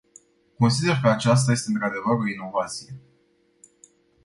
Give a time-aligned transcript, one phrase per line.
[0.57, 2.95] Consider că aceasta este într-adevăr o inovație.